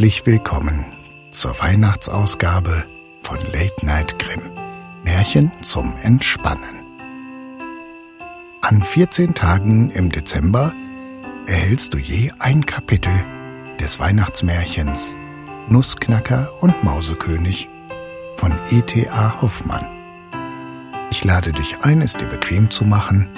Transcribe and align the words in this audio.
Herzlich 0.00 0.24
willkommen 0.24 0.86
zur 1.30 1.60
Weihnachtsausgabe 1.60 2.84
von 3.22 3.36
Late 3.52 3.84
Night 3.84 4.18
Grimm. 4.18 4.40
Märchen 5.04 5.52
zum 5.60 5.94
Entspannen. 6.02 6.80
An 8.62 8.82
14 8.82 9.34
Tagen 9.34 9.90
im 9.90 10.10
Dezember 10.10 10.72
erhältst 11.44 11.92
du 11.92 11.98
je 11.98 12.32
ein 12.38 12.64
Kapitel 12.64 13.12
des 13.78 14.00
Weihnachtsmärchens 14.00 15.16
Nussknacker 15.68 16.50
und 16.62 16.82
Mausekönig 16.82 17.68
von 18.38 18.54
E.T.A. 18.70 19.42
Hoffmann. 19.42 19.84
Ich 21.10 21.24
lade 21.24 21.52
dich 21.52 21.76
ein, 21.82 22.00
es 22.00 22.14
dir 22.14 22.26
bequem 22.26 22.70
zu 22.70 22.86
machen, 22.86 23.28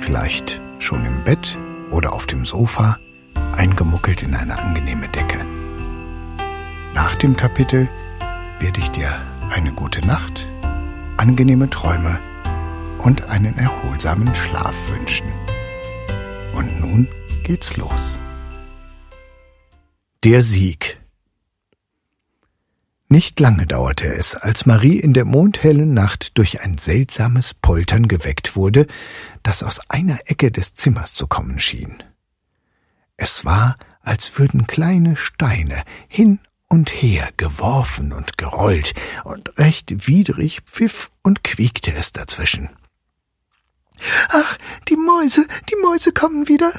vielleicht 0.00 0.58
schon 0.78 1.04
im 1.04 1.22
Bett 1.24 1.58
oder 1.90 2.14
auf 2.14 2.26
dem 2.26 2.46
Sofa 2.46 2.98
eingemuckelt 3.54 4.22
in 4.22 4.34
eine 4.34 4.58
angenehme 4.58 5.08
Decke. 5.08 5.55
Nach 6.96 7.14
dem 7.14 7.36
Kapitel 7.36 7.90
werde 8.58 8.80
ich 8.80 8.88
dir 8.88 9.20
eine 9.50 9.70
gute 9.70 10.00
Nacht, 10.06 10.46
angenehme 11.18 11.68
Träume 11.68 12.18
und 13.00 13.24
einen 13.24 13.58
erholsamen 13.58 14.34
Schlaf 14.34 14.74
wünschen. 14.88 15.26
Und 16.54 16.80
nun 16.80 17.06
geht's 17.44 17.76
los. 17.76 18.18
Der 20.24 20.42
Sieg 20.42 20.98
Nicht 23.10 23.40
lange 23.40 23.66
dauerte 23.66 24.06
es, 24.06 24.34
als 24.34 24.64
Marie 24.64 24.98
in 24.98 25.12
der 25.12 25.26
mondhellen 25.26 25.92
Nacht 25.92 26.38
durch 26.38 26.62
ein 26.62 26.78
seltsames 26.78 27.52
Poltern 27.52 28.08
geweckt 28.08 28.56
wurde, 28.56 28.86
das 29.42 29.62
aus 29.62 29.82
einer 29.90 30.18
Ecke 30.30 30.50
des 30.50 30.74
Zimmers 30.74 31.12
zu 31.12 31.26
kommen 31.26 31.58
schien. 31.58 32.02
Es 33.18 33.44
war, 33.44 33.76
als 34.00 34.38
würden 34.38 34.66
kleine 34.66 35.16
Steine 35.16 35.82
hin 36.08 36.38
und 36.68 36.90
her 36.90 37.28
geworfen 37.36 38.12
und 38.12 38.38
gerollt, 38.38 38.94
und 39.24 39.58
recht 39.58 40.06
widrig 40.06 40.62
pfiff 40.66 41.10
und 41.22 41.44
quiekte 41.44 41.94
es 41.94 42.12
dazwischen. 42.12 42.70
Ach, 44.28 44.58
die 44.88 44.96
Mäuse, 44.96 45.46
die 45.70 45.76
Mäuse 45.82 46.12
kommen 46.12 46.48
wieder, 46.48 46.72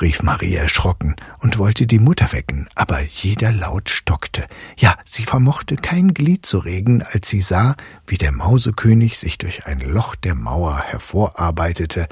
rief 0.00 0.22
Marie 0.22 0.54
erschrocken 0.54 1.16
und 1.40 1.58
wollte 1.58 1.86
die 1.86 1.98
Mutter 1.98 2.32
wecken, 2.32 2.68
aber 2.74 3.00
jeder 3.02 3.52
Laut 3.52 3.90
stockte. 3.90 4.46
Ja, 4.76 4.96
sie 5.04 5.24
vermochte 5.24 5.76
kein 5.76 6.14
Glied 6.14 6.46
zu 6.46 6.58
regen, 6.58 7.02
als 7.02 7.28
sie 7.28 7.40
sah, 7.40 7.76
wie 8.06 8.18
der 8.18 8.32
Mausekönig 8.32 9.18
sich 9.18 9.38
durch 9.38 9.66
ein 9.66 9.80
Loch 9.80 10.14
der 10.16 10.34
Mauer 10.34 10.80
hervorarbeitete 10.80 12.08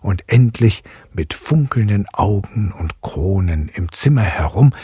und 0.00 0.24
endlich 0.28 0.84
mit 1.12 1.34
funkelnden 1.34 2.06
Augen 2.12 2.72
und 2.72 3.00
Kronen 3.00 3.68
im 3.68 3.90
Zimmer 3.90 4.22
herum, 4.22 4.74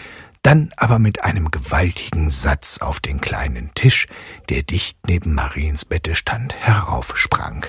dann 0.43 0.73
aber 0.77 0.99
mit 0.99 1.25
einem 1.25 1.51
gewaltigen 1.51 2.31
Satz 2.31 2.79
auf 2.79 3.01
den 3.01 3.21
kleinen 3.21 3.73
Tisch, 3.75 4.07
der 4.49 4.63
dicht 4.63 4.99
neben 5.07 5.35
Mariens 5.35 5.85
Bette 5.85 6.17
stand, 6.17 6.55
heraufsprang. 6.55 7.67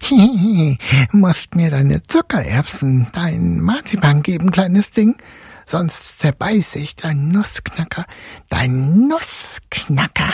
Hihihi, 0.00 0.78
musst 1.12 1.54
mir 1.54 1.70
deine 1.70 2.02
Zuckererbsen, 2.02 3.08
dein 3.12 3.60
Marzipan 3.60 4.22
geben, 4.22 4.50
kleines 4.50 4.90
Ding, 4.90 5.16
sonst 5.66 6.18
zerbeiß 6.18 6.76
ich 6.76 6.96
dein 6.96 7.28
Nussknacker, 7.28 8.04
dein 8.48 9.08
Nussknacker. 9.08 10.32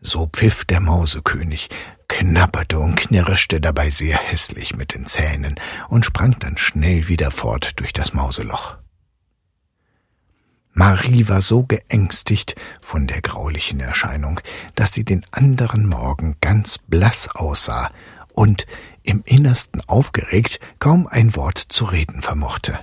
So 0.00 0.26
pfiff 0.26 0.64
der 0.64 0.80
Mausekönig, 0.80 1.68
knapperte 2.08 2.78
und 2.78 2.96
knirschte 2.96 3.60
dabei 3.60 3.90
sehr 3.90 4.16
hässlich 4.16 4.76
mit 4.76 4.94
den 4.94 5.06
Zähnen 5.06 5.56
und 5.88 6.04
sprang 6.04 6.36
dann 6.38 6.56
schnell 6.56 7.08
wieder 7.08 7.30
fort 7.30 7.72
durch 7.80 7.92
das 7.92 8.14
Mauseloch. 8.14 8.78
Marie 10.72 11.28
war 11.28 11.42
so 11.42 11.64
geängstigt 11.64 12.54
von 12.80 13.08
der 13.08 13.20
graulichen 13.20 13.80
Erscheinung, 13.80 14.40
dass 14.76 14.92
sie 14.92 15.04
den 15.04 15.26
anderen 15.32 15.88
Morgen 15.88 16.36
ganz 16.40 16.78
blass 16.78 17.28
aussah 17.34 17.90
und 18.32 18.66
im 19.02 19.22
Innersten 19.24 19.82
aufgeregt 19.88 20.60
kaum 20.78 21.08
ein 21.08 21.34
Wort 21.34 21.58
zu 21.58 21.84
reden 21.84 22.22
vermochte. 22.22 22.78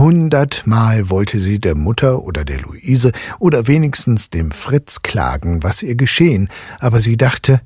Hundertmal 0.00 1.10
wollte 1.10 1.38
sie 1.38 1.58
der 1.58 1.74
Mutter 1.74 2.22
oder 2.22 2.42
der 2.46 2.58
Luise 2.58 3.12
oder 3.38 3.66
wenigstens 3.66 4.30
dem 4.30 4.50
Fritz 4.50 5.02
klagen, 5.02 5.62
was 5.62 5.82
ihr 5.82 5.94
geschehen, 5.94 6.48
aber 6.78 7.02
sie 7.02 7.18
dachte, 7.18 7.60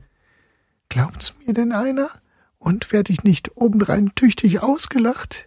Glaubt's 0.88 1.32
mir 1.46 1.54
denn 1.54 1.70
einer? 1.70 2.08
Und 2.58 2.92
werd 2.92 3.08
ich 3.08 3.22
nicht 3.22 3.56
obendrein 3.56 4.16
tüchtig 4.16 4.60
ausgelacht? 4.60 5.46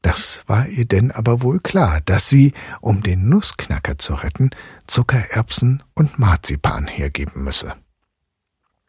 Das 0.00 0.44
war 0.46 0.66
ihr 0.68 0.86
denn 0.86 1.10
aber 1.10 1.42
wohl 1.42 1.60
klar, 1.60 2.00
dass 2.00 2.30
sie, 2.30 2.54
um 2.80 3.02
den 3.02 3.28
Nussknacker 3.28 3.98
zu 3.98 4.14
retten, 4.14 4.48
Zuckererbsen 4.86 5.82
und 5.94 6.18
Marzipan 6.18 6.86
hergeben 6.86 7.44
müsse. 7.44 7.74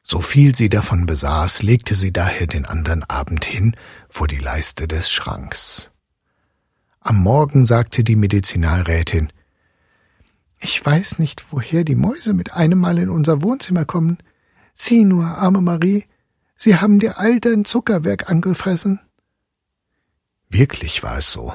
So 0.03 0.21
viel 0.21 0.55
sie 0.55 0.69
davon 0.69 1.05
besaß, 1.05 1.63
legte 1.63 1.95
sie 1.95 2.13
daher 2.13 2.47
den 2.47 2.65
andern 2.65 3.03
Abend 3.03 3.43
hin 3.43 3.75
vor 4.09 4.27
die 4.27 4.39
Leiste 4.39 4.87
des 4.87 5.11
Schranks. 5.11 5.92
Am 7.05 7.21
Morgen 7.21 7.65
sagte 7.65 8.05
die 8.05 8.15
Medizinalrätin 8.15 9.33
Ich 10.57 10.85
weiß 10.85 11.19
nicht, 11.19 11.45
woher 11.51 11.83
die 11.83 11.97
Mäuse 11.97 12.33
mit 12.33 12.53
einem 12.53 12.79
Mal 12.79 12.97
in 12.97 13.09
unser 13.09 13.41
Wohnzimmer 13.41 13.83
kommen. 13.83 14.19
Sieh 14.73 15.03
nur, 15.03 15.25
arme 15.25 15.59
Marie, 15.59 16.05
sie 16.55 16.77
haben 16.77 16.99
dir 16.99 17.19
all 17.19 17.41
dein 17.41 17.65
Zuckerwerk 17.65 18.29
angefressen. 18.29 19.01
Wirklich 20.47 21.03
war 21.03 21.17
es 21.17 21.29
so. 21.33 21.53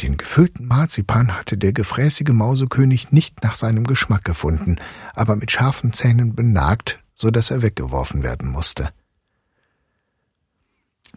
Den 0.00 0.16
gefüllten 0.16 0.66
Marzipan 0.66 1.36
hatte 1.36 1.56
der 1.56 1.72
gefräßige 1.72 2.30
Mausekönig 2.30 3.12
nicht 3.12 3.44
nach 3.44 3.54
seinem 3.54 3.84
Geschmack 3.84 4.24
gefunden, 4.24 4.78
aber 5.14 5.36
mit 5.36 5.52
scharfen 5.52 5.92
Zähnen 5.92 6.34
benagt, 6.34 7.04
so 7.14 7.30
dass 7.30 7.52
er 7.52 7.62
weggeworfen 7.62 8.24
werden 8.24 8.50
musste. 8.50 8.92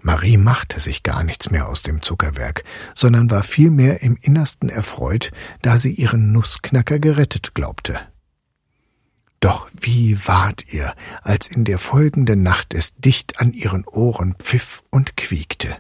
Marie 0.02 0.38
machte 0.38 0.80
sich 0.80 1.04
gar 1.04 1.24
nichts 1.24 1.52
mehr 1.52 1.68
aus 1.68 1.82
dem 1.82 2.02
Zuckerwerk, 2.02 2.64
sondern 2.96 3.30
war 3.30 3.44
vielmehr 3.44 4.02
im 4.02 4.18
Innersten 4.22 4.70
erfreut, 4.70 5.32
da 5.62 5.78
sie 5.78 5.92
ihren 5.92 6.32
Nussknacker 6.32 7.00
gerettet 7.00 7.54
glaubte. 7.54 8.00
Doch 9.40 9.70
wie 9.80 10.28
ward 10.28 10.66
ihr, 10.72 10.96
als 11.22 11.48
in 11.48 11.64
der 11.64 11.78
folgenden 11.78 12.44
Nacht 12.44 12.74
es 12.74 12.96
dicht 12.96 13.40
an 13.40 13.54
ihren 13.54 13.86
Ohren 13.86 14.36
pfiff 14.36 14.84
und 14.90 15.16
quiekte. 15.16 15.78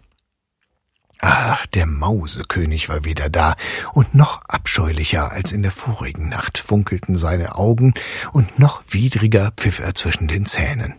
Ach, 1.21 1.65
der 1.67 1.85
Mausekönig 1.85 2.87
war 2.87 3.03
wieder 3.03 3.29
da, 3.29 3.55
und 3.91 4.15
noch 4.15 4.45
abscheulicher 4.45 5.33
als 5.33 5.51
in 5.51 5.61
der 5.61 5.71
vorigen 5.71 6.29
Nacht 6.29 6.57
funkelten 6.57 7.17
seine 7.17 7.55
Augen, 7.55 7.93
und 8.31 8.57
noch 8.57 8.83
widriger 8.87 9.51
pfiff 9.57 9.79
er 9.79 9.95
zwischen 9.95 10.29
den 10.29 10.45
Zähnen. 10.45 10.95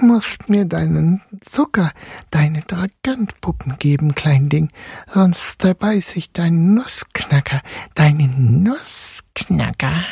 Musst 0.00 0.48
mir 0.48 0.64
deinen 0.64 1.22
Zucker, 1.40 1.92
deine 2.30 2.62
Dragantpuppen 2.62 3.78
geben, 3.78 4.14
klein 4.14 4.48
Ding, 4.48 4.70
sonst 5.06 5.62
zerbeiß 5.62 6.16
ich 6.16 6.32
deinen 6.32 6.74
Nussknacker, 6.74 7.60
deinen 7.94 8.64
Nussknacker. 8.64 10.04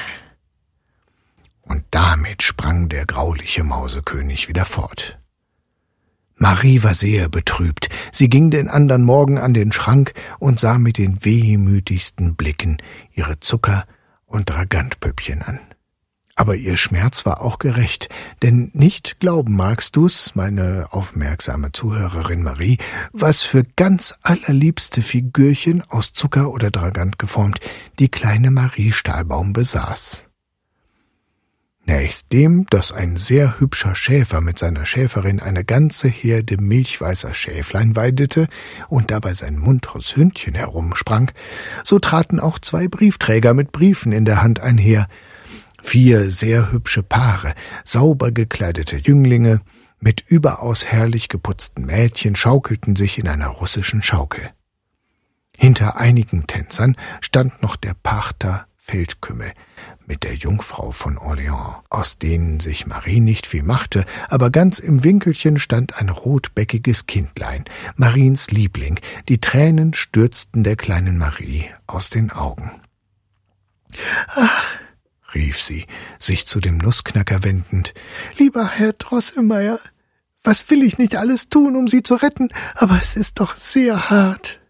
Und 1.62 1.84
damit 1.90 2.42
sprang 2.42 2.88
der 2.88 3.06
grauliche 3.06 3.64
Mausekönig 3.64 4.48
wieder 4.48 4.64
fort. 4.64 5.18
Marie 6.36 6.82
war 6.82 6.94
sehr 6.94 7.28
betrübt. 7.28 7.88
Sie 8.10 8.28
ging 8.28 8.50
den 8.50 8.68
andern 8.68 9.02
Morgen 9.02 9.38
an 9.38 9.54
den 9.54 9.72
Schrank 9.72 10.12
und 10.38 10.60
sah 10.60 10.78
mit 10.78 10.98
den 10.98 11.24
wehmütigsten 11.24 12.34
Blicken 12.36 12.78
ihre 13.12 13.40
Zucker- 13.40 13.86
und 14.26 14.50
Dragantpüppchen 14.50 15.42
an. 15.42 15.60
Aber 16.34 16.56
ihr 16.56 16.78
Schmerz 16.78 17.26
war 17.26 17.42
auch 17.42 17.58
gerecht, 17.58 18.08
denn 18.40 18.70
nicht 18.72 19.20
glauben 19.20 19.54
magst 19.54 19.96
du's, 19.96 20.34
meine 20.34 20.88
aufmerksame 20.90 21.72
Zuhörerin 21.72 22.42
Marie, 22.42 22.78
was 23.12 23.42
für 23.42 23.64
ganz 23.76 24.14
allerliebste 24.22 25.02
Figürchen 25.02 25.82
aus 25.90 26.14
Zucker 26.14 26.50
oder 26.50 26.70
Dragant 26.70 27.18
geformt 27.18 27.60
die 27.98 28.08
kleine 28.08 28.50
Marie 28.50 28.92
Stahlbaum 28.92 29.52
besaß. 29.52 30.26
Nächstdem, 31.84 32.66
dass 32.70 32.92
ein 32.92 33.16
sehr 33.16 33.58
hübscher 33.58 33.96
Schäfer 33.96 34.40
mit 34.40 34.58
seiner 34.58 34.86
Schäferin 34.86 35.40
eine 35.40 35.64
ganze 35.64 36.08
Herde 36.08 36.56
milchweißer 36.56 37.34
Schäflein 37.34 37.96
weidete 37.96 38.46
und 38.88 39.10
dabei 39.10 39.34
sein 39.34 39.58
munteres 39.58 40.14
Hündchen 40.14 40.54
herumsprang, 40.54 41.32
so 41.82 41.98
traten 41.98 42.38
auch 42.38 42.60
zwei 42.60 42.86
Briefträger 42.86 43.52
mit 43.52 43.72
Briefen 43.72 44.12
in 44.12 44.24
der 44.24 44.42
Hand 44.42 44.60
einher, 44.60 45.08
vier 45.82 46.30
sehr 46.30 46.72
hübsche 46.72 47.02
Paare, 47.02 47.54
sauber 47.84 48.32
gekleidete 48.32 48.96
Jünglinge, 48.96 49.60
mit 50.00 50.24
überaus 50.26 50.86
herrlich 50.86 51.28
geputzten 51.28 51.84
Mädchen 51.84 52.34
schaukelten 52.34 52.96
sich 52.96 53.18
in 53.18 53.28
einer 53.28 53.48
russischen 53.48 54.02
Schaukel. 54.02 54.50
Hinter 55.56 55.98
einigen 55.98 56.46
Tänzern 56.46 56.96
stand 57.20 57.62
noch 57.62 57.76
der 57.76 57.94
Pachter 57.94 58.66
Feldkümmel, 58.84 59.52
mit 60.06 60.24
der 60.24 60.34
Jungfrau 60.34 60.90
von 60.90 61.16
Orléans, 61.16 61.76
aus 61.88 62.18
denen 62.18 62.58
sich 62.58 62.86
Marie 62.86 63.20
nicht 63.20 63.46
viel 63.46 63.62
machte, 63.62 64.04
aber 64.28 64.50
ganz 64.50 64.80
im 64.80 65.04
Winkelchen 65.04 65.60
stand 65.60 65.98
ein 65.98 66.08
rotbäckiges 66.08 67.06
Kindlein, 67.06 67.64
Mariens 67.94 68.50
Liebling, 68.50 68.98
die 69.28 69.40
Tränen 69.40 69.94
stürzten 69.94 70.64
der 70.64 70.74
kleinen 70.74 71.16
Marie 71.16 71.70
aus 71.86 72.10
den 72.10 72.32
Augen. 72.32 72.72
Ach, 74.34 74.76
rief 75.34 75.60
sie, 75.60 75.86
sich 76.18 76.46
zu 76.46 76.60
dem 76.60 76.78
Nussknacker 76.78 77.42
wendend, 77.44 77.94
lieber 78.38 78.68
Herr 78.68 78.92
Drosselmeier, 78.92 79.78
was 80.44 80.70
will 80.70 80.82
ich 80.82 80.98
nicht 80.98 81.16
alles 81.16 81.48
tun, 81.48 81.76
um 81.76 81.88
Sie 81.88 82.02
zu 82.02 82.16
retten, 82.16 82.50
aber 82.74 82.98
es 83.00 83.16
ist 83.16 83.40
doch 83.40 83.56
sehr 83.56 84.10
hart. 84.10 84.60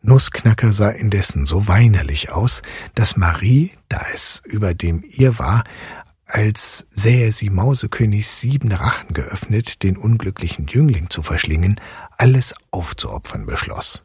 Nussknacker 0.00 0.72
sah 0.72 0.90
indessen 0.90 1.46
so 1.46 1.66
weinerlich 1.66 2.30
aus, 2.30 2.62
dass 2.94 3.16
Marie, 3.16 3.72
da 3.88 4.00
es 4.12 4.42
über 4.44 4.74
dem 4.74 5.02
ihr 5.08 5.38
war, 5.38 5.64
als 6.26 6.86
sähe 6.90 7.32
sie 7.32 7.50
Mausekönigs 7.50 8.40
sieben 8.40 8.72
Rachen 8.72 9.14
geöffnet, 9.14 9.82
den 9.82 9.96
unglücklichen 9.96 10.66
Jüngling 10.66 11.10
zu 11.10 11.22
verschlingen, 11.22 11.80
alles 12.16 12.54
aufzuopfern 12.70 13.46
beschloss. 13.46 14.04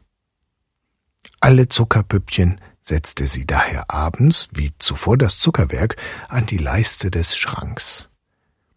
Alle 1.40 1.68
Zuckerpüppchen 1.68 2.60
setzte 2.90 3.28
sie 3.28 3.46
daher 3.46 3.88
abends, 3.88 4.48
wie 4.52 4.72
zuvor 4.78 5.16
das 5.16 5.38
Zuckerwerk, 5.38 5.94
an 6.28 6.46
die 6.46 6.58
Leiste 6.58 7.08
des 7.08 7.36
Schranks. 7.36 8.08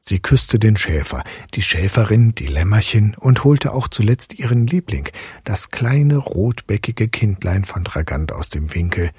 Sie 0.06 0.20
küsste 0.20 0.60
den 0.60 0.78
Schäfer, 0.78 1.24
die 1.56 1.64
Schäferin, 1.64 2.36
die 2.36 2.46
Lämmerchen 2.46 3.16
und 3.16 3.44
holte 3.44 3.74
auch 3.74 3.88
zuletzt 3.88 4.38
ihren 4.38 4.68
Liebling, 4.68 5.10
das 5.46 5.72
kleine 5.72 6.18
rotbäckige 6.18 7.08
Kindlein 7.08 7.66
von 7.66 7.84
Dragant 7.84 8.32
aus 8.32 8.50
dem 8.50 8.76
Winkel, 8.76 9.10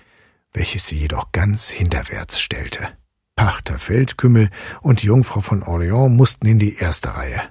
welches 0.52 0.86
sie 0.86 0.98
jedoch 0.98 1.32
ganz 1.32 1.70
hinterwärts 1.70 2.38
stellte. 2.38 2.96
Pachter 3.34 3.80
Feldkümmel 3.80 4.48
und 4.80 5.02
die 5.02 5.06
Jungfrau 5.06 5.40
von 5.40 5.64
Orléans 5.64 6.10
mussten 6.10 6.46
in 6.46 6.60
die 6.60 6.76
erste 6.76 7.16
Reihe. 7.16 7.42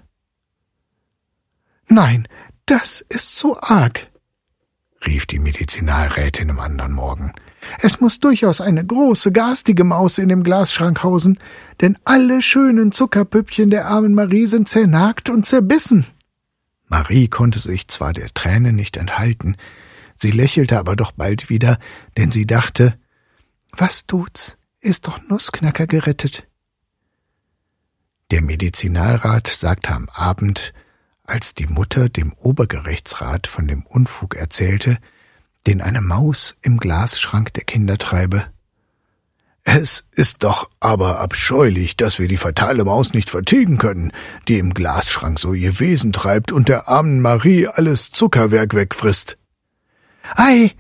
Nein, 1.90 2.26
das 2.68 3.02
ist 3.02 3.38
zu 3.38 3.62
arg, 3.62 4.13
rief 5.06 5.26
die 5.26 5.40
Medizinalrätin 5.40 6.50
am 6.50 6.60
anderen 6.60 6.94
Morgen. 6.94 7.34
Es 7.80 8.00
muss 8.00 8.20
durchaus 8.20 8.62
eine 8.62 8.86
große, 8.86 9.32
garstige 9.32 9.84
Maus 9.84 10.18
in 10.18 10.30
dem 10.30 10.44
Glasschrank 10.44 11.04
hausen, 11.04 11.40
denn 11.82 11.98
alle 12.04 12.42
schönen 12.42 12.92
Zuckerpüppchen 12.92 13.70
der 13.70 13.88
armen 13.88 14.14
Marie 14.14 14.46
sind 14.46 14.68
zernagt 14.68 15.30
und 15.30 15.46
zerbissen. 15.46 16.06
Marie 16.88 17.28
konnte 17.28 17.60
sich 17.60 17.88
zwar 17.88 18.14
der 18.14 18.34
Tränen 18.34 18.76
nicht 18.76 18.98
enthalten, 18.98 19.58
sie 20.16 20.32
lächelte 20.32 20.78
aber 20.78 20.96
doch 20.96 21.12
bald 21.12 21.50
wieder, 21.50 21.80
denn 22.18 22.32
sie 22.32 22.46
dachte, 22.46 22.98
was 23.72 24.06
tut's, 24.06 24.58
ist 24.80 25.08
doch 25.08 25.20
Nussknacker 25.30 25.88
gerettet. 25.88 26.48
Der 28.32 28.42
Medizinalrat 28.42 29.48
sagte 29.48 29.94
am 29.94 30.10
Abend, 30.10 30.74
als 31.26 31.54
die 31.54 31.68
Mutter 31.68 32.10
dem 32.10 32.34
Obergerichtsrat 32.34 33.48
von 33.48 33.68
dem 33.68 33.86
Unfug 33.86 34.36
erzählte, 34.36 34.98
den 35.68 35.82
eine 35.82 36.02
Maus 36.02 36.58
im 36.62 36.78
Glasschrank 36.78 37.54
der 37.54 37.64
Kinder 37.64 37.98
treibe. 37.98 38.48
Es 39.66 40.04
ist 40.12 40.44
doch 40.44 40.70
aber 40.82 41.20
abscheulich, 41.22 41.96
dass 41.96 42.20
wir 42.20 42.28
die 42.28 42.38
fatale 42.38 42.84
Maus 42.84 43.14
nicht 43.14 43.30
vertilgen 43.30 43.78
können, 43.78 44.12
die 44.50 44.60
im 44.60 44.74
Glasschrank 44.74 45.40
so 45.40 45.54
ihr 45.54 45.80
Wesen 45.80 46.12
treibt 46.12 46.52
und 46.52 46.68
der 46.68 46.90
armen 46.90 47.22
Marie 47.22 47.68
alles 47.68 48.10
Zuckerwerk 48.10 48.74
wegfrisst. 48.74 49.38
Ei, 50.36 50.72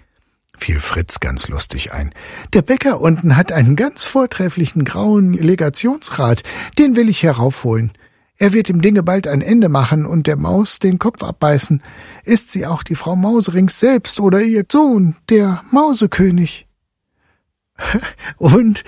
fiel 0.57 0.81
Fritz 0.81 1.21
ganz 1.21 1.47
lustig 1.47 1.93
ein. 1.93 2.13
Der 2.51 2.61
Bäcker 2.61 2.99
unten 2.99 3.37
hat 3.37 3.53
einen 3.53 3.77
ganz 3.77 4.03
vortrefflichen 4.03 4.83
grauen 4.83 5.31
Legationsrat, 5.33 6.43
den 6.77 6.97
will 6.97 7.07
ich 7.07 7.23
heraufholen. 7.23 7.93
Er 8.37 8.51
wird 8.51 8.67
dem 8.67 8.81
Dinge 8.81 9.03
bald 9.03 9.27
ein 9.27 9.41
Ende 9.41 9.69
machen 9.69 10.05
und 10.05 10.27
der 10.27 10.37
Maus 10.37 10.79
den 10.79 10.99
Kopf 10.99 11.23
abbeißen. 11.23 11.83
Ist 12.23 12.51
sie 12.51 12.65
auch 12.65 12.83
die 12.83 12.95
Frau 12.95 13.15
Mauserings 13.15 13.79
selbst 13.79 14.19
oder 14.19 14.41
ihr 14.41 14.65
Sohn, 14.69 15.15
der 15.29 15.61
Mausekönig? 15.71 16.67
und, 18.37 18.83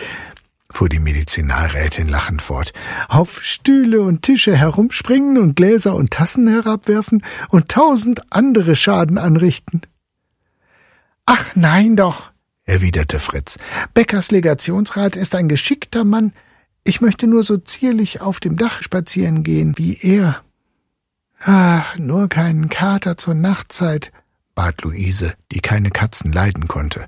fuhr 0.71 0.89
die 0.89 0.99
Medizinalrätin 0.99 2.07
lachend 2.07 2.41
fort, 2.41 2.73
auf 3.07 3.43
Stühle 3.43 4.01
und 4.01 4.23
Tische 4.23 4.55
herumspringen 4.55 5.37
und 5.37 5.55
Gläser 5.55 5.95
und 5.95 6.11
Tassen 6.11 6.47
herabwerfen 6.47 7.23
und 7.49 7.69
tausend 7.69 8.21
andere 8.31 8.75
Schaden 8.75 9.17
anrichten. 9.17 9.81
Ach 11.25 11.55
nein 11.55 11.95
doch, 11.95 12.31
erwiderte 12.65 13.19
Fritz. 13.19 13.57
Beckers 13.93 14.31
Legationsrat 14.31 15.15
ist 15.15 15.33
ein 15.35 15.47
geschickter 15.47 16.03
Mann, 16.03 16.33
ich 16.85 17.01
möchte 17.01 17.27
nur 17.27 17.43
so 17.43 17.57
zierlich 17.57 18.21
auf 18.21 18.39
dem 18.39 18.55
Dach 18.55 18.81
spazieren 18.81 19.43
gehen 19.43 19.77
wie 19.77 19.97
er. 20.01 20.41
Ach, 21.39 21.97
nur 21.97 22.29
keinen 22.29 22.69
Kater 22.69 23.17
zur 23.17 23.33
Nachtzeit, 23.33 24.11
bat 24.53 24.83
Luise, 24.83 25.33
die 25.51 25.59
keine 25.59 25.91
Katzen 25.91 26.31
leiden 26.31 26.67
konnte. 26.67 27.07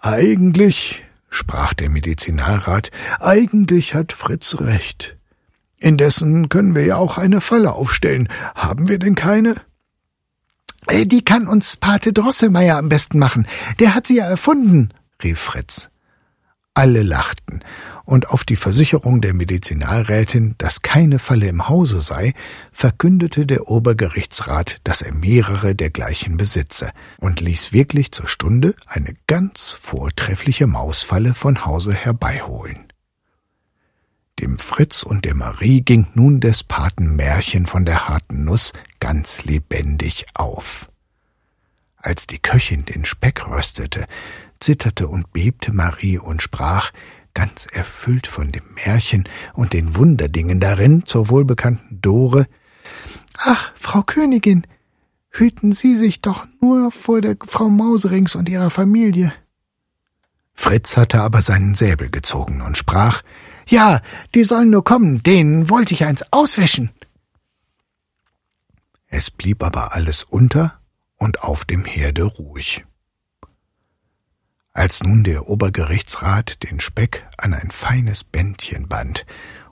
Eigentlich, 0.00 1.04
sprach 1.30 1.74
der 1.74 1.90
Medizinalrat, 1.90 2.90
eigentlich 3.20 3.94
hat 3.94 4.12
Fritz 4.12 4.56
recht. 4.58 5.16
Indessen 5.78 6.48
können 6.48 6.74
wir 6.74 6.84
ja 6.84 6.96
auch 6.96 7.18
eine 7.18 7.40
Falle 7.40 7.72
aufstellen. 7.72 8.28
Haben 8.54 8.88
wir 8.88 8.98
denn 8.98 9.14
keine? 9.14 9.56
Äh, 10.86 11.06
die 11.06 11.24
kann 11.24 11.46
uns 11.46 11.76
Pate 11.76 12.12
Drosselmeier 12.12 12.78
am 12.78 12.88
besten 12.88 13.18
machen. 13.18 13.46
Der 13.80 13.94
hat 13.94 14.06
sie 14.06 14.16
ja 14.16 14.24
erfunden, 14.24 14.90
rief 15.22 15.38
Fritz. 15.38 15.90
Alle 16.74 17.02
lachten, 17.02 17.62
und 18.04 18.30
auf 18.30 18.44
die 18.44 18.56
Versicherung 18.56 19.20
der 19.20 19.34
Medizinalrätin, 19.34 20.54
dass 20.58 20.82
keine 20.82 21.18
Falle 21.18 21.46
im 21.46 21.68
Hause 21.68 22.00
sei, 22.00 22.34
verkündete 22.72 23.46
der 23.46 23.68
Obergerichtsrat, 23.68 24.80
dass 24.84 25.02
er 25.02 25.12
mehrere 25.12 25.74
dergleichen 25.74 26.36
besitze 26.36 26.92
und 27.18 27.40
ließ 27.40 27.72
wirklich 27.72 28.12
zur 28.12 28.28
Stunde 28.28 28.74
eine 28.86 29.14
ganz 29.26 29.72
vortreffliche 29.72 30.66
Mausfalle 30.66 31.34
von 31.34 31.64
Hause 31.64 31.94
herbeiholen. 31.94 32.92
Dem 34.40 34.58
Fritz 34.58 35.02
und 35.02 35.24
der 35.24 35.36
Marie 35.36 35.82
ging 35.82 36.08
nun 36.14 36.40
des 36.40 36.64
Paten 36.64 37.14
Märchen 37.14 37.66
von 37.66 37.84
der 37.84 38.08
harten 38.08 38.44
Nuss 38.44 38.72
ganz 38.98 39.44
lebendig 39.44 40.26
auf. 40.34 40.90
Als 41.96 42.26
die 42.26 42.40
Köchin 42.40 42.84
den 42.84 43.04
Speck 43.04 43.46
röstete, 43.46 44.06
zitterte 44.58 45.06
und 45.06 45.32
bebte 45.32 45.72
Marie 45.72 46.18
und 46.18 46.42
sprach, 46.42 46.90
ganz 47.34 47.66
erfüllt 47.66 48.26
von 48.26 48.52
dem 48.52 48.64
Märchen 48.74 49.28
und 49.54 49.72
den 49.72 49.96
Wunderdingen 49.96 50.60
darin 50.60 51.04
zur 51.04 51.28
wohlbekannten 51.28 52.00
Dore 52.00 52.46
Ach, 53.38 53.72
Frau 53.74 54.02
Königin, 54.02 54.66
hüten 55.30 55.72
Sie 55.72 55.96
sich 55.96 56.20
doch 56.20 56.46
nur 56.60 56.92
vor 56.92 57.20
der 57.20 57.36
Frau 57.46 57.68
Mauserings 57.68 58.34
und 58.34 58.48
ihrer 58.48 58.70
Familie. 58.70 59.32
Fritz 60.54 60.96
hatte 60.96 61.20
aber 61.20 61.42
seinen 61.42 61.74
Säbel 61.74 62.10
gezogen 62.10 62.60
und 62.60 62.76
sprach 62.76 63.22
Ja, 63.66 64.02
die 64.34 64.44
sollen 64.44 64.70
nur 64.70 64.84
kommen, 64.84 65.22
denen 65.22 65.70
wollte 65.70 65.94
ich 65.94 66.04
eins 66.04 66.24
auswischen. 66.32 66.90
Es 69.08 69.30
blieb 69.30 69.62
aber 69.62 69.94
alles 69.94 70.22
unter 70.22 70.80
und 71.16 71.42
auf 71.42 71.64
dem 71.64 71.84
Herde 71.84 72.24
ruhig. 72.24 72.84
Als 74.74 75.02
nun 75.02 75.22
der 75.22 75.48
Obergerichtsrat 75.48 76.62
den 76.62 76.80
Speck 76.80 77.26
an 77.36 77.52
ein 77.52 77.70
feines 77.70 78.24
Bändchen 78.24 78.88
band 78.88 79.26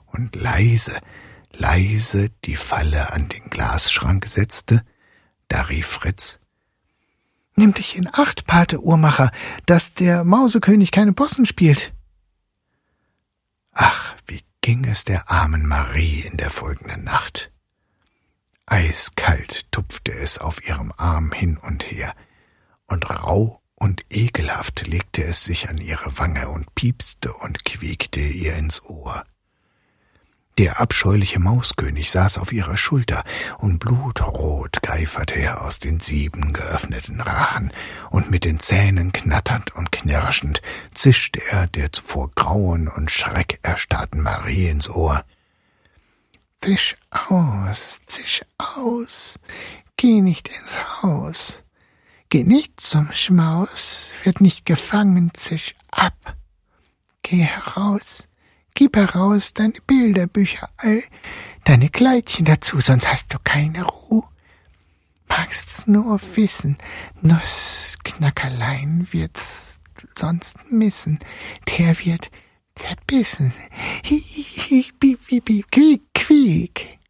und 0.05 0.35
leise, 0.35 0.99
leise 1.51 2.29
die 2.45 2.55
Falle 2.55 3.11
an 3.11 3.27
den 3.27 3.49
Glasschrank 3.49 4.27
setzte, 4.27 4.83
da 5.47 5.63
rief 5.63 5.87
Fritz 5.87 6.39
Nimm 7.55 7.73
dich 7.73 7.95
in 7.95 8.07
Acht, 8.13 8.45
Pate 8.45 8.81
Uhrmacher, 8.81 9.31
dass 9.65 9.93
der 9.93 10.23
Mausekönig 10.23 10.91
keine 10.91 11.13
Possen 11.13 11.45
spielt. 11.45 11.93
Ach, 13.73 14.15
wie 14.25 14.41
ging 14.61 14.85
es 14.85 15.03
der 15.03 15.29
armen 15.29 15.67
Marie 15.67 16.21
in 16.21 16.37
der 16.37 16.49
folgenden 16.49 17.03
Nacht. 17.03 17.51
Eiskalt 18.65 19.71
tupfte 19.71 20.13
es 20.13 20.37
auf 20.37 20.65
ihrem 20.65 20.93
Arm 20.95 21.31
hin 21.31 21.57
und 21.57 21.91
her, 21.91 22.15
und 22.87 23.09
rau 23.09 23.60
und 23.81 24.05
ekelhaft 24.11 24.85
legte 24.85 25.23
es 25.23 25.43
sich 25.43 25.67
an 25.67 25.79
ihre 25.79 26.19
Wange 26.19 26.49
und 26.49 26.75
piepste 26.75 27.33
und 27.33 27.65
quiekte 27.65 28.19
ihr 28.19 28.55
ins 28.55 28.83
Ohr. 28.83 29.25
Der 30.59 30.79
abscheuliche 30.79 31.39
Mauskönig 31.39 32.11
saß 32.11 32.37
auf 32.37 32.53
ihrer 32.53 32.77
Schulter, 32.77 33.23
und 33.57 33.79
blutrot 33.79 34.83
geiferte 34.83 35.33
er 35.33 35.63
aus 35.63 35.79
den 35.79 35.99
sieben 35.99 36.53
geöffneten 36.53 37.21
Rachen, 37.21 37.73
und 38.11 38.29
mit 38.29 38.45
den 38.45 38.59
Zähnen 38.59 39.13
knatternd 39.13 39.75
und 39.75 39.91
knirschend 39.91 40.61
zischte 40.93 41.41
er 41.49 41.65
der 41.65 41.89
vor 42.03 42.29
Grauen 42.35 42.87
und 42.87 43.09
Schreck 43.09 43.59
erstarrten 43.63 44.21
Marie 44.21 44.69
ins 44.69 44.89
Ohr. 44.89 45.25
Zisch 46.61 46.95
aus, 47.09 47.99
zisch 48.05 48.43
aus, 48.59 49.39
geh 49.97 50.21
nicht 50.21 50.49
ins 50.49 51.01
Haus. 51.01 51.63
Geh 52.31 52.45
nicht 52.45 52.79
zum 52.79 53.11
Schmaus, 53.11 54.13
wird 54.23 54.39
nicht 54.39 54.65
gefangen, 54.65 55.31
zisch 55.33 55.75
ab. 55.91 56.37
Geh 57.23 57.43
heraus, 57.43 58.29
gib 58.73 58.95
heraus 58.95 59.53
deine 59.53 59.73
Bilderbücher, 59.85 60.69
all 60.77 61.03
deine 61.65 61.89
Kleidchen 61.89 62.45
dazu, 62.45 62.79
sonst 62.79 63.11
hast 63.11 63.33
du 63.33 63.37
keine 63.43 63.83
Ruhe. 63.83 64.23
Magst's 65.27 65.87
nur 65.87 66.21
wissen, 66.35 66.77
Nussknackerlein 67.21 69.09
wird's 69.11 69.79
sonst 70.17 70.55
missen, 70.71 71.19
der 71.77 71.99
wird 71.99 72.31
zerbissen. 72.75 73.53
Hi, 74.05 74.21
hi, 74.21 74.85
hi, 74.87 74.89
hi, 75.29 75.63
quiek, 75.69 76.13
quiek. 76.13 77.00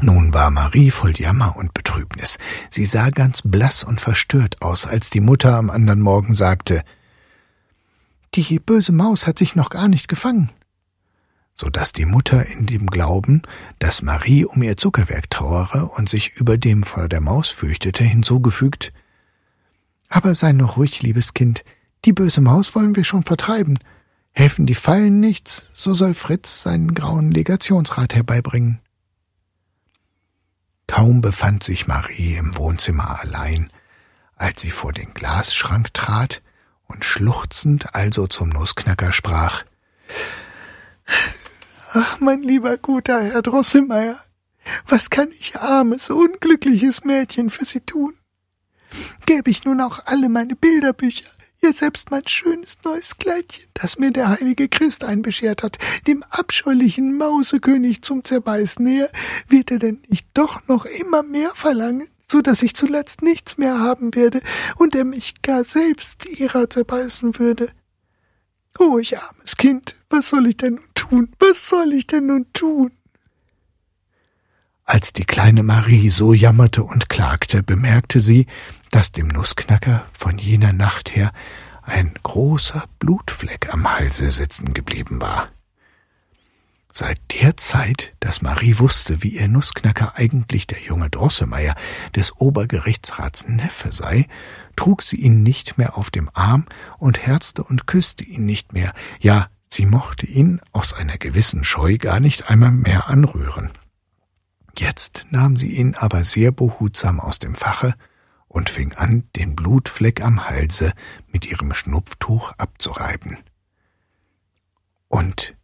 Nun 0.00 0.32
war 0.32 0.50
Marie 0.50 0.90
voll 0.90 1.12
Jammer 1.16 1.56
und 1.56 1.74
Betrübnis. 1.74 2.38
Sie 2.70 2.86
sah 2.86 3.10
ganz 3.10 3.42
blass 3.44 3.84
und 3.84 4.00
verstört 4.00 4.62
aus, 4.62 4.86
als 4.86 5.10
die 5.10 5.20
Mutter 5.20 5.56
am 5.56 5.70
anderen 5.70 6.00
Morgen 6.00 6.34
sagte, 6.34 6.82
die 8.34 8.58
böse 8.58 8.92
Maus 8.92 9.26
hat 9.26 9.38
sich 9.38 9.54
noch 9.54 9.68
gar 9.68 9.88
nicht 9.88 10.08
gefangen. 10.08 10.50
So 11.54 11.68
dass 11.68 11.92
die 11.92 12.06
Mutter 12.06 12.46
in 12.46 12.64
dem 12.66 12.86
Glauben, 12.86 13.42
dass 13.78 14.00
Marie 14.00 14.46
um 14.46 14.62
ihr 14.62 14.78
Zuckerwerk 14.78 15.28
trauere 15.28 15.90
und 15.96 16.08
sich 16.08 16.32
über 16.36 16.56
dem 16.56 16.82
vor 16.82 17.08
der 17.08 17.20
Maus 17.20 17.50
fürchtete, 17.50 18.02
hinzugefügt, 18.02 18.92
aber 20.08 20.34
sei 20.34 20.52
noch 20.52 20.76
ruhig, 20.76 21.02
liebes 21.02 21.32
Kind, 21.32 21.64
die 22.04 22.12
böse 22.12 22.42
Maus 22.42 22.74
wollen 22.74 22.96
wir 22.96 23.04
schon 23.04 23.22
vertreiben. 23.22 23.78
Helfen 24.32 24.66
die 24.66 24.74
Fallen 24.74 25.20
nichts, 25.20 25.70
so 25.72 25.94
soll 25.94 26.12
Fritz 26.14 26.62
seinen 26.62 26.94
grauen 26.94 27.30
Legationsrat 27.30 28.14
herbeibringen. 28.14 28.80
Kaum 30.92 31.22
befand 31.22 31.64
sich 31.64 31.86
Marie 31.86 32.34
im 32.34 32.54
Wohnzimmer 32.54 33.18
allein, 33.18 33.72
als 34.36 34.60
sie 34.60 34.70
vor 34.70 34.92
den 34.92 35.14
Glasschrank 35.14 35.94
trat 35.94 36.42
und 36.86 37.02
schluchzend 37.02 37.94
also 37.94 38.26
zum 38.26 38.50
Nussknacker 38.50 39.10
sprach. 39.14 39.64
Ach, 41.94 42.20
mein 42.20 42.42
lieber 42.42 42.76
guter 42.76 43.22
Herr 43.22 43.40
Drosselmeier, 43.40 44.20
was 44.86 45.08
kann 45.08 45.28
ich 45.30 45.58
armes, 45.58 46.10
unglückliches 46.10 47.04
Mädchen 47.04 47.48
für 47.48 47.64
Sie 47.64 47.80
tun? 47.80 48.12
Gäbe 49.24 49.50
ich 49.50 49.64
nun 49.64 49.80
auch 49.80 50.04
alle 50.04 50.28
meine 50.28 50.56
Bilderbücher, 50.56 51.30
ja 51.62 51.72
selbst 51.72 52.10
mein 52.10 52.26
schönes 52.26 52.78
neues 52.84 53.16
Kleidchen, 53.18 53.68
das 53.74 53.98
mir 53.98 54.10
der 54.10 54.28
heilige 54.28 54.68
Christ 54.68 55.04
einbeschert 55.04 55.62
hat, 55.62 55.78
dem 56.06 56.24
abscheulichen 56.24 57.16
Mausekönig 57.16 58.02
zum 58.02 58.24
Zerbeißen 58.24 58.84
her, 58.86 59.10
wird 59.48 59.70
er 59.70 59.78
denn 59.78 60.02
nicht 60.08 60.26
doch 60.34 60.66
noch 60.66 60.84
immer 60.84 61.22
mehr 61.22 61.50
verlangen, 61.54 62.08
so 62.30 62.42
dass 62.42 62.62
ich 62.62 62.74
zuletzt 62.74 63.22
nichts 63.22 63.58
mehr 63.58 63.78
haben 63.78 64.14
werde 64.14 64.42
und 64.76 64.94
er 64.96 65.04
mich 65.04 65.42
gar 65.42 65.62
selbst 65.62 66.26
ihrer 66.26 66.68
zerbeißen 66.68 67.38
würde? 67.38 67.70
Oh, 68.78 68.98
ich 68.98 69.18
armes 69.18 69.56
Kind, 69.56 69.94
was 70.10 70.30
soll 70.30 70.48
ich 70.48 70.56
denn 70.56 70.74
nun 70.74 70.90
tun? 70.94 71.32
Was 71.38 71.68
soll 71.68 71.92
ich 71.92 72.06
denn 72.06 72.26
nun 72.26 72.46
tun? 72.52 72.90
Als 74.84 75.12
die 75.12 75.24
kleine 75.24 75.62
Marie 75.62 76.10
so 76.10 76.34
jammerte 76.34 76.82
und 76.82 77.08
klagte, 77.08 77.62
bemerkte 77.62 78.20
sie, 78.20 78.46
dass 78.90 79.12
dem 79.12 79.28
Nussknacker 79.28 80.06
von 80.12 80.38
jener 80.38 80.72
Nacht 80.72 81.14
her 81.14 81.32
ein 81.82 82.14
großer 82.22 82.84
Blutfleck 82.98 83.72
am 83.72 83.90
Halse 83.90 84.30
sitzen 84.30 84.74
geblieben 84.74 85.20
war. 85.20 85.48
Seit 86.94 87.18
der 87.40 87.56
Zeit, 87.56 88.14
dass 88.20 88.42
Marie 88.42 88.78
wusste, 88.78 89.22
wie 89.22 89.38
ihr 89.38 89.48
Nussknacker 89.48 90.12
eigentlich 90.16 90.66
der 90.66 90.78
junge 90.78 91.08
Drosselmeier 91.08 91.74
des 92.14 92.36
Obergerichtsrats 92.36 93.48
Neffe 93.48 93.92
sei, 93.92 94.26
trug 94.76 95.02
sie 95.02 95.16
ihn 95.16 95.42
nicht 95.42 95.78
mehr 95.78 95.96
auf 95.96 96.10
dem 96.10 96.28
Arm 96.34 96.66
und 96.98 97.18
herzte 97.18 97.64
und 97.64 97.86
küsste 97.86 98.24
ihn 98.24 98.44
nicht 98.44 98.74
mehr, 98.74 98.92
ja, 99.20 99.48
sie 99.70 99.86
mochte 99.86 100.26
ihn 100.26 100.60
aus 100.72 100.92
einer 100.92 101.16
gewissen 101.16 101.64
Scheu 101.64 101.96
gar 101.96 102.20
nicht 102.20 102.50
einmal 102.50 102.72
mehr 102.72 103.08
anrühren. 103.08 103.70
Jetzt 104.76 105.26
nahm 105.30 105.56
sie 105.56 105.72
ihn 105.76 105.94
aber 105.94 106.24
sehr 106.24 106.52
behutsam 106.52 107.20
aus 107.20 107.38
dem 107.38 107.54
Fache 107.54 107.94
und 108.48 108.70
fing 108.70 108.92
an, 108.94 109.28
den 109.36 109.56
Blutfleck 109.56 110.22
am 110.22 110.48
Halse 110.48 110.92
mit 111.28 111.46
ihrem 111.46 111.74
Schnupftuch 111.74 112.52
abzureiben. 112.58 113.38
Und 115.08 115.54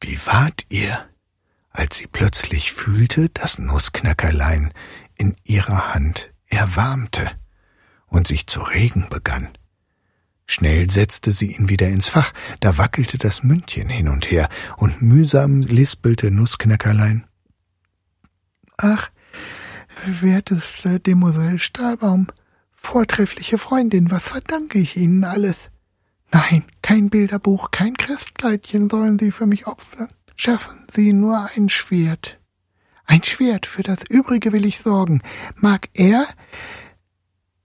wie 0.00 0.18
ward 0.26 0.66
ihr, 0.68 1.08
als 1.70 1.98
sie 1.98 2.06
plötzlich 2.06 2.72
fühlte, 2.72 3.28
das 3.28 3.58
Nussknackerlein 3.58 4.72
in 5.16 5.36
ihrer 5.44 5.94
Hand 5.94 6.32
erwarmte 6.46 7.30
und 8.06 8.26
sich 8.26 8.46
zu 8.46 8.60
regen 8.60 9.06
begann? 9.08 9.48
Schnell 10.46 10.90
setzte 10.90 11.30
sie 11.30 11.54
ihn 11.54 11.68
wieder 11.68 11.88
ins 11.88 12.08
Fach, 12.08 12.32
da 12.60 12.78
wackelte 12.78 13.18
das 13.18 13.42
Mündchen 13.42 13.88
hin 13.88 14.08
und 14.08 14.30
her, 14.30 14.48
und 14.78 15.02
mühsam 15.02 15.60
lispelte 15.60 16.30
Nussknackerlein. 16.30 17.27
Ach, 18.78 19.10
werteste 20.06 21.00
Demoiselle 21.00 21.58
Stahlbaum, 21.58 22.28
vortreffliche 22.72 23.58
Freundin, 23.58 24.10
was 24.12 24.22
verdanke 24.22 24.78
ich 24.78 24.96
Ihnen 24.96 25.24
alles? 25.24 25.70
Nein, 26.32 26.62
kein 26.80 27.10
Bilderbuch, 27.10 27.72
kein 27.72 27.96
Christkleidchen 27.96 28.88
sollen 28.88 29.18
Sie 29.18 29.32
für 29.32 29.46
mich 29.46 29.66
opfern. 29.66 30.08
Schaffen 30.36 30.86
Sie 30.88 31.12
nur 31.12 31.50
ein 31.56 31.68
Schwert. 31.68 32.38
Ein 33.04 33.24
Schwert, 33.24 33.66
für 33.66 33.82
das 33.82 33.98
Übrige 34.08 34.52
will 34.52 34.64
ich 34.64 34.78
sorgen. 34.78 35.22
Mag 35.56 35.88
er? 35.94 36.28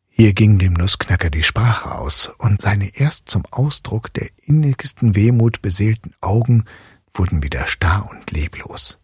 Hier 0.09 0.33
ging 0.33 0.57
dem 0.57 0.73
Nussknacker 0.73 1.29
die 1.29 1.43
Sprache 1.43 1.93
aus, 1.93 2.31
und 2.39 2.61
seine 2.61 2.95
erst 2.95 3.29
zum 3.29 3.43
Ausdruck 3.51 4.11
der 4.13 4.29
innigsten 4.41 5.15
Wehmut 5.15 5.61
beseelten 5.61 6.13
Augen 6.21 6.65
wurden 7.13 7.43
wieder 7.43 7.67
starr 7.67 8.09
und 8.09 8.31
leblos. 8.31 8.97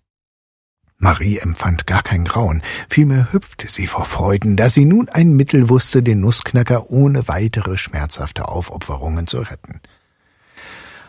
Marie 1.02 1.38
empfand 1.38 1.88
gar 1.88 2.04
kein 2.04 2.26
Grauen, 2.26 2.62
vielmehr 2.90 3.32
hüpfte 3.32 3.70
sie 3.70 3.88
vor 3.88 4.04
Freuden, 4.04 4.58
da 4.58 4.70
sie 4.70 4.84
nun 4.84 5.08
ein 5.08 5.32
Mittel 5.32 5.70
wusste, 5.70 6.04
den 6.04 6.20
Nussknacker 6.20 6.90
ohne 6.90 7.30
weitere 7.30 7.78
schmerzhafte 7.78 8.50
Aufopferungen 8.50 9.26
zu 9.26 9.40
retten. 9.40 9.80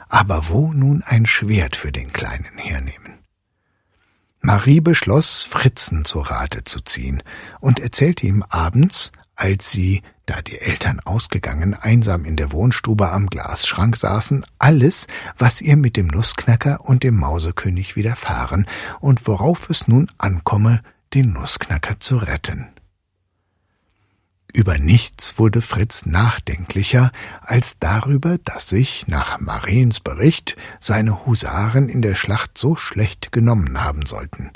Aber 0.09 0.49
wo 0.49 0.73
nun 0.73 1.03
ein 1.05 1.27
Schwert 1.27 1.75
für 1.75 1.91
den 1.91 2.13
Kleinen 2.13 2.57
hernehmen? 2.57 3.19
Marie 4.41 4.81
beschloss, 4.81 5.43
Fritzen 5.43 6.05
zu 6.05 6.21
Rate 6.21 6.63
zu 6.63 6.81
ziehen 6.81 7.23
und 7.59 7.81
erzählte 7.81 8.27
ihm 8.27 8.45
abends, 8.49 9.11
als 9.41 9.71
sie, 9.71 10.03
da 10.27 10.43
die 10.43 10.61
Eltern 10.61 11.01
ausgegangen, 11.01 11.73
einsam 11.73 12.27
in 12.27 12.37
der 12.37 12.53
Wohnstube 12.53 13.11
am 13.11 13.27
Glasschrank 13.27 13.97
saßen, 13.97 14.45
alles, 14.59 15.07
was 15.39 15.63
ihr 15.63 15.77
mit 15.77 15.97
dem 15.97 16.09
Nussknacker 16.09 16.81
und 16.85 17.03
dem 17.03 17.17
Mausekönig 17.17 17.97
widerfahren 17.97 18.67
und 19.01 19.27
worauf 19.27 19.71
es 19.71 19.89
nun 19.89 20.11
ankomme, 20.19 20.83
den 21.15 21.33
Nussknacker 21.33 21.99
zu 22.01 22.19
retten. 22.19 22.69
Über 24.53 24.77
nichts 24.79 25.39
wurde 25.39 25.63
Fritz 25.63 26.05
nachdenklicher 26.05 27.11
als 27.41 27.79
darüber, 27.79 28.37
dass 28.39 28.69
sich, 28.69 29.07
nach 29.07 29.41
Mariens 29.41 30.01
Bericht, 30.01 30.57
seine 30.81 31.25
Husaren 31.25 31.89
in 31.89 32.03
der 32.03 32.15
Schlacht 32.15 32.59
so 32.59 32.77
schlecht 32.77 33.33
genommen 33.33 33.83
haben 33.83 34.05
sollten. 34.05 34.51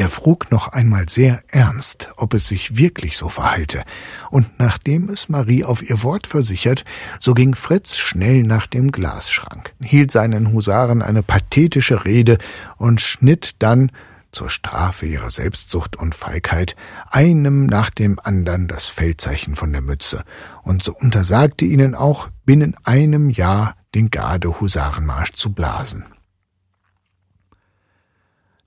Er 0.00 0.08
frug 0.08 0.50
noch 0.50 0.68
einmal 0.68 1.10
sehr 1.10 1.42
ernst, 1.48 2.08
ob 2.16 2.32
es 2.32 2.48
sich 2.48 2.78
wirklich 2.78 3.18
so 3.18 3.28
verhalte, 3.28 3.84
und 4.30 4.58
nachdem 4.58 5.10
es 5.10 5.28
Marie 5.28 5.62
auf 5.62 5.82
ihr 5.82 6.02
Wort 6.02 6.26
versichert, 6.26 6.86
so 7.18 7.34
ging 7.34 7.54
Fritz 7.54 7.98
schnell 7.98 8.42
nach 8.42 8.66
dem 8.66 8.92
Glasschrank, 8.92 9.74
hielt 9.78 10.10
seinen 10.10 10.54
Husaren 10.54 11.02
eine 11.02 11.22
pathetische 11.22 12.06
Rede 12.06 12.38
und 12.78 13.02
schnitt 13.02 13.56
dann, 13.58 13.92
zur 14.32 14.48
Strafe 14.48 15.04
ihrer 15.04 15.30
Selbstsucht 15.30 15.96
und 15.96 16.14
Feigheit, 16.14 16.76
einem 17.10 17.66
nach 17.66 17.90
dem 17.90 18.18
andern 18.18 18.68
das 18.68 18.88
Feldzeichen 18.88 19.54
von 19.54 19.70
der 19.70 19.82
Mütze, 19.82 20.24
und 20.62 20.82
so 20.82 20.94
untersagte 20.94 21.66
ihnen 21.66 21.94
auch, 21.94 22.30
binnen 22.46 22.74
einem 22.84 23.28
Jahr 23.28 23.74
den 23.94 24.08
Garde-Husarenmarsch 24.08 25.34
zu 25.34 25.52
blasen. 25.52 26.06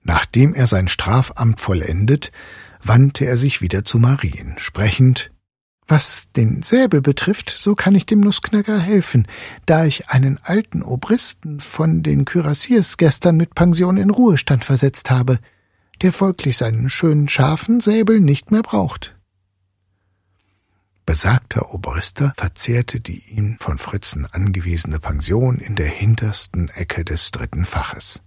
Nachdem 0.04 0.54
er 0.54 0.66
sein 0.66 0.86
Strafamt 0.86 1.60
vollendet, 1.60 2.30
wandte 2.82 3.24
er 3.24 3.38
sich 3.38 3.62
wieder 3.62 3.84
zu 3.84 3.98
Marien, 3.98 4.54
sprechend 4.58 5.32
Was 5.86 6.28
den 6.36 6.62
Säbel 6.62 7.00
betrifft, 7.00 7.54
so 7.56 7.74
kann 7.74 7.94
ich 7.94 8.06
dem 8.06 8.20
Nussknacker 8.20 8.78
helfen, 8.78 9.26
da 9.66 9.86
ich 9.86 10.10
einen 10.10 10.38
alten 10.42 10.82
Obristen 10.82 11.60
von 11.60 12.02
den 12.02 12.24
Kürassiers 12.26 12.96
gestern 12.98 13.36
mit 13.36 13.54
Pension 13.54 13.96
in 13.96 14.10
Ruhestand 14.10 14.64
versetzt 14.64 15.10
habe, 15.10 15.38
der 16.02 16.12
folglich 16.12 16.58
seinen 16.58 16.90
schönen 16.90 17.28
scharfen 17.28 17.80
Säbel 17.80 18.20
nicht 18.20 18.50
mehr 18.50 18.62
braucht. 18.62 19.16
Besagter 21.06 21.74
Obrister 21.74 22.32
verzehrte 22.36 22.98
die 23.00 23.22
ihm 23.30 23.58
von 23.60 23.78
Fritzen 23.78 24.26
angewiesene 24.26 25.00
Pension 25.00 25.58
in 25.58 25.76
der 25.76 25.88
hintersten 25.88 26.70
Ecke 26.70 27.04
des 27.04 27.30
dritten 27.30 27.66
Faches. 27.66 28.23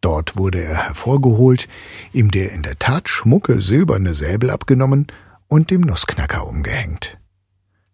Dort 0.00 0.36
wurde 0.36 0.62
er 0.62 0.88
hervorgeholt, 0.88 1.68
ihm 2.12 2.30
der 2.30 2.52
in 2.52 2.62
der 2.62 2.78
Tat 2.78 3.08
schmucke 3.08 3.60
silberne 3.60 4.14
Säbel 4.14 4.50
abgenommen 4.50 5.08
und 5.48 5.70
dem 5.70 5.82
Nussknacker 5.82 6.46
umgehängt. 6.46 7.18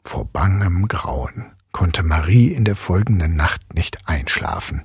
Vor 0.04 0.24
bangem 0.24 0.86
Grauen 0.86 1.46
konnte 1.72 2.02
Marie 2.02 2.48
in 2.48 2.64
der 2.64 2.76
folgenden 2.76 3.34
Nacht 3.34 3.74
nicht 3.74 4.08
einschlafen. 4.08 4.84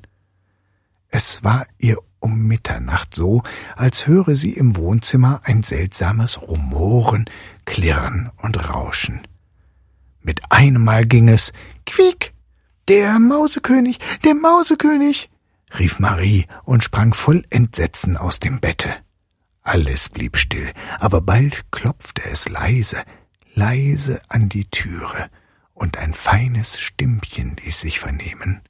Es 1.10 1.44
war 1.44 1.66
ihr 1.78 1.98
um 2.20 2.48
Mitternacht 2.48 3.16
so, 3.16 3.44
als 3.76 4.08
höre 4.08 4.36
sie 4.36 4.52
im 4.52 4.76
Wohnzimmer 4.76 5.42
ein 5.44 5.64
seltsames 5.64 6.42
Rumoren, 6.42 7.26
Klirren 7.66 8.30
und 8.42 8.70
Rauschen. 8.70 9.22
Mit 10.22 10.40
einem 10.52 10.84
Mal 10.84 11.06
ging 11.06 11.30
es 11.30 11.52
Quiek, 11.86 12.34
der 12.88 13.20
Mausekönig, 13.20 14.00
der 14.24 14.36
Mausekönig, 14.36 15.31
rief 15.78 16.00
Marie 16.00 16.48
und 16.64 16.84
sprang 16.84 17.14
voll 17.14 17.44
Entsetzen 17.50 18.18
aus 18.18 18.40
dem 18.40 18.60
Bette. 18.60 18.96
Alles 19.64 20.10
blieb 20.10 20.38
still, 20.38 20.74
aber 21.00 21.22
bald 21.22 21.72
klopfte 21.72 22.24
es 22.26 22.50
leise, 22.50 23.04
leise 23.54 24.22
an 24.28 24.50
die 24.50 24.66
Türe, 24.66 25.30
und 25.74 25.98
ein 25.98 26.14
feines 26.14 26.80
Stimmchen 26.80 27.56
ließ 27.58 27.80
sich 27.80 28.00
vernehmen. 28.00 28.62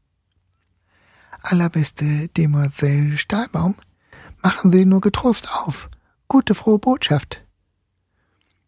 Allerbeste 1.42 2.28
Demoiselle 2.30 3.18
Stahlbaum, 3.18 3.76
machen 4.44 4.72
Sie 4.72 4.86
nur 4.86 5.02
getrost 5.02 5.50
auf. 5.52 5.90
Gute 6.28 6.56
frohe 6.56 6.80
Botschaft. 6.80 7.44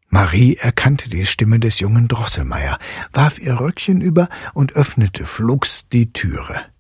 Marie 0.10 0.58
erkannte 0.58 1.10
die 1.10 1.26
Stimme 1.26 1.60
des 1.60 1.80
jungen 1.80 2.08
Drosselmeier, 2.08 2.78
warf 3.12 3.40
ihr 3.40 3.60
Röckchen 3.60 4.02
über 4.02 4.30
und 4.54 4.74
öffnete 4.74 5.26
flugs 5.26 5.88
die 5.92 6.14
Türe. 6.14 6.73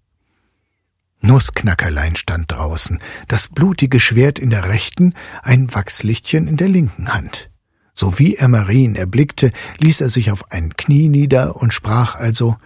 Nussknackerlein 1.24 2.18
stand 2.18 2.52
draußen, 2.52 3.00
das 3.30 3.48
blutige 3.48 4.00
Schwert 4.00 4.40
in 4.40 4.50
der 4.50 4.68
rechten, 4.68 5.14
ein 5.42 5.74
Wachslichtchen 5.74 6.48
in 6.48 6.58
der 6.58 6.68
linken 6.68 7.14
Hand. 7.14 7.50
So 7.96 8.20
wie 8.20 8.36
er 8.36 8.50
Marien 8.50 8.96
erblickte, 8.96 9.54
ließ 9.78 10.02
er 10.02 10.10
sich 10.10 10.32
auf 10.32 10.52
ein 10.52 10.76
Knie 10.76 11.08
nieder 11.08 11.56
und 11.56 11.74
sprach 11.74 12.16
also 12.16 12.58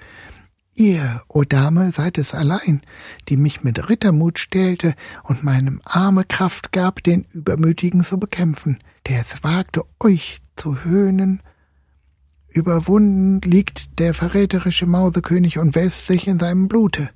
Ihr, 0.74 1.24
o 1.28 1.44
Dame, 1.44 1.92
seid 1.92 2.18
es 2.18 2.36
allein, 2.36 2.82
die 3.30 3.38
mich 3.38 3.64
mit 3.64 3.90
Rittermut 3.90 4.38
stählte 4.38 4.94
und 5.24 5.44
meinem 5.44 5.82
Arme 5.84 6.24
Kraft 6.24 6.72
gab, 6.72 7.04
den 7.04 7.26
Übermütigen 7.32 8.04
zu 8.04 8.20
bekämpfen, 8.20 8.78
der 9.08 9.22
es 9.22 9.44
wagte, 9.44 9.84
euch 10.00 10.38
zu 10.56 10.84
höhnen. 10.84 11.42
Überwunden 12.48 13.42
liegt 13.42 14.00
der 14.00 14.14
verräterische 14.14 14.86
Mausekönig 14.86 15.58
und 15.58 15.74
wälzt 15.76 16.06
sich 16.06 16.28
in 16.28 16.40
seinem 16.40 16.68
Blute. 16.68 17.10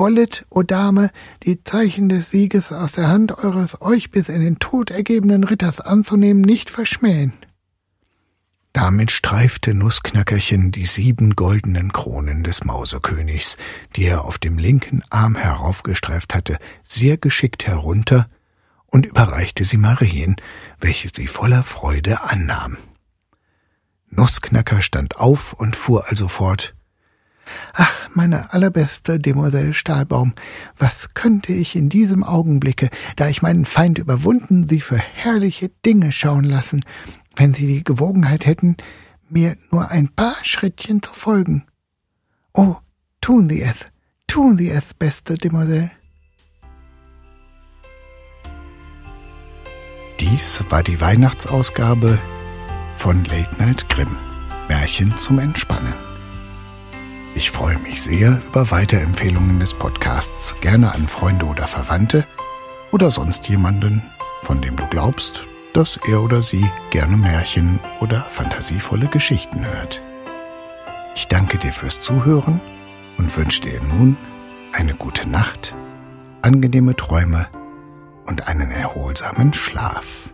Wollet, 0.00 0.46
o 0.48 0.62
Dame, 0.62 1.10
die 1.42 1.62
Zeichen 1.62 2.08
des 2.08 2.30
Sieges 2.30 2.72
aus 2.72 2.92
der 2.92 3.08
Hand 3.08 3.36
eures 3.36 3.82
euch 3.82 4.10
bis 4.10 4.30
in 4.30 4.40
den 4.40 4.58
Tod 4.58 4.90
ergebenen 4.90 5.44
Ritters 5.44 5.80
anzunehmen, 5.82 6.40
nicht 6.40 6.70
verschmähen. 6.70 7.34
Damit 8.72 9.10
streifte 9.10 9.74
Nussknackerchen 9.74 10.72
die 10.72 10.86
sieben 10.86 11.36
goldenen 11.36 11.92
Kronen 11.92 12.42
des 12.42 12.64
Mausekönigs, 12.64 13.58
die 13.94 14.04
er 14.04 14.24
auf 14.24 14.38
dem 14.38 14.56
linken 14.56 15.02
Arm 15.10 15.36
heraufgestreift 15.36 16.34
hatte, 16.34 16.56
sehr 16.82 17.18
geschickt 17.18 17.66
herunter 17.66 18.30
und 18.86 19.04
überreichte 19.04 19.64
sie 19.64 19.76
Marien, 19.76 20.36
welche 20.80 21.10
sie 21.14 21.26
voller 21.26 21.62
Freude 21.62 22.22
annahm. 22.22 22.78
Nussknacker 24.08 24.80
stand 24.80 25.18
auf 25.18 25.52
und 25.52 25.76
fuhr 25.76 26.08
also 26.08 26.26
fort. 26.26 26.74
Ach, 27.74 28.08
meine 28.14 28.52
allerbeste 28.52 29.18
Demoiselle 29.18 29.74
Stahlbaum, 29.74 30.34
was 30.78 31.14
könnte 31.14 31.52
ich 31.52 31.76
in 31.76 31.88
diesem 31.88 32.24
Augenblicke, 32.24 32.90
da 33.16 33.28
ich 33.28 33.42
meinen 33.42 33.64
Feind 33.64 33.98
überwunden, 33.98 34.66
Sie 34.66 34.80
für 34.80 34.98
herrliche 34.98 35.70
Dinge 35.84 36.12
schauen 36.12 36.44
lassen, 36.44 36.84
wenn 37.36 37.54
Sie 37.54 37.66
die 37.66 37.84
Gewogenheit 37.84 38.46
hätten, 38.46 38.76
mir 39.28 39.56
nur 39.70 39.90
ein 39.90 40.08
paar 40.08 40.36
Schrittchen 40.42 41.02
zu 41.02 41.12
folgen. 41.12 41.64
Oh, 42.52 42.76
tun 43.20 43.48
Sie 43.48 43.62
es, 43.62 43.76
tun 44.26 44.56
Sie 44.56 44.68
es, 44.68 44.94
beste 44.94 45.34
Demoiselle. 45.34 45.90
Dies 50.18 50.62
war 50.68 50.82
die 50.82 51.00
Weihnachtsausgabe 51.00 52.18
von 52.98 53.24
Late 53.24 53.56
Night 53.58 53.88
Grimm. 53.88 54.14
Märchen 54.68 55.12
zum 55.18 55.40
Entspannen. 55.40 56.09
Ich 57.34 57.50
freue 57.50 57.78
mich 57.78 58.02
sehr 58.02 58.40
über 58.46 58.70
Weiterempfehlungen 58.70 59.60
des 59.60 59.72
Podcasts, 59.72 60.54
gerne 60.60 60.92
an 60.94 61.06
Freunde 61.06 61.46
oder 61.46 61.66
Verwandte 61.66 62.26
oder 62.90 63.10
sonst 63.10 63.48
jemanden, 63.48 64.02
von 64.42 64.60
dem 64.60 64.76
du 64.76 64.86
glaubst, 64.88 65.42
dass 65.72 65.98
er 66.08 66.22
oder 66.22 66.42
sie 66.42 66.68
gerne 66.90 67.16
Märchen 67.16 67.78
oder 68.00 68.22
fantasievolle 68.22 69.06
Geschichten 69.06 69.64
hört. 69.64 70.02
Ich 71.14 71.28
danke 71.28 71.58
dir 71.58 71.72
fürs 71.72 72.00
Zuhören 72.00 72.60
und 73.16 73.36
wünsche 73.36 73.62
dir 73.62 73.80
nun 73.80 74.16
eine 74.72 74.94
gute 74.94 75.28
Nacht, 75.28 75.74
angenehme 76.42 76.96
Träume 76.96 77.48
und 78.26 78.48
einen 78.48 78.70
erholsamen 78.70 79.52
Schlaf. 79.52 80.30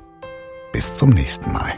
Bis 0.72 0.94
zum 0.94 1.10
nächsten 1.10 1.52
Mal. 1.52 1.74